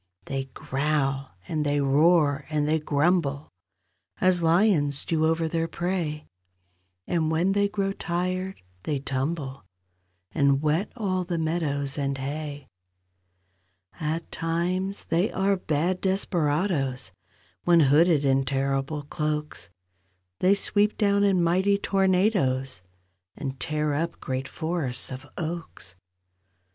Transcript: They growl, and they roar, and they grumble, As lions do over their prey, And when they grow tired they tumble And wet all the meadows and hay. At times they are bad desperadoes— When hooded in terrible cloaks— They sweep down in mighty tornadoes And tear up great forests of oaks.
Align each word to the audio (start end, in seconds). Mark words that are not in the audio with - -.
They 0.25 0.45
growl, 0.55 1.35
and 1.47 1.63
they 1.63 1.79
roar, 1.79 2.47
and 2.49 2.67
they 2.67 2.79
grumble, 2.79 3.49
As 4.19 4.41
lions 4.41 5.05
do 5.05 5.27
over 5.27 5.47
their 5.47 5.67
prey, 5.67 6.25
And 7.05 7.29
when 7.29 7.51
they 7.51 7.67
grow 7.67 7.91
tired 7.93 8.63
they 8.81 8.97
tumble 8.97 9.63
And 10.31 10.59
wet 10.59 10.91
all 10.95 11.23
the 11.23 11.37
meadows 11.37 11.99
and 11.99 12.17
hay. 12.17 12.67
At 13.99 14.31
times 14.31 15.05
they 15.05 15.31
are 15.31 15.55
bad 15.55 16.01
desperadoes— 16.01 17.11
When 17.65 17.81
hooded 17.81 18.25
in 18.25 18.43
terrible 18.43 19.03
cloaks— 19.03 19.69
They 20.39 20.55
sweep 20.55 20.97
down 20.97 21.23
in 21.23 21.43
mighty 21.43 21.77
tornadoes 21.77 22.81
And 23.35 23.59
tear 23.59 23.93
up 23.93 24.19
great 24.19 24.47
forests 24.47 25.11
of 25.11 25.27
oaks. 25.37 25.95